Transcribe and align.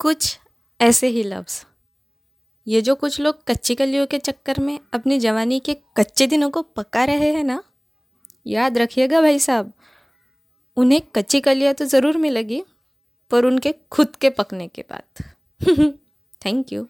कुछ 0.00 0.38
ऐसे 0.80 1.06
ही 1.06 1.22
लफ्ज़ 1.22 1.64
ये 2.68 2.80
जो 2.80 2.94
कुछ 2.94 3.20
लोग 3.20 3.44
कच्ची 3.44 3.74
कलियों 3.74 4.06
के 4.06 4.18
चक्कर 4.18 4.60
में 4.60 4.80
अपनी 4.94 5.18
जवानी 5.18 5.60
के 5.60 5.76
कच्चे 5.96 6.26
दिनों 6.26 6.50
को 6.50 6.62
पका 6.62 7.04
रहे 7.04 7.32
हैं 7.32 7.44
ना, 7.44 7.62
याद 8.46 8.78
रखिएगा 8.78 9.20
भाई 9.20 9.38
साहब, 9.38 9.72
उन्हें 10.76 11.02
कच्ची 11.16 11.40
कलियाँ 11.40 11.74
तो 11.74 11.84
ज़रूर 11.84 12.16
मिलेगी, 12.16 12.62
पर 13.30 13.44
उनके 13.44 13.74
खुद 13.90 14.16
के 14.16 14.30
पकने 14.30 14.68
के 14.68 14.82
बाद। 14.82 15.24
Thank 16.46 16.72
you 16.72 16.88